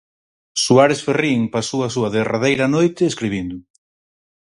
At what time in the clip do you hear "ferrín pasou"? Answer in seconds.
1.05-1.79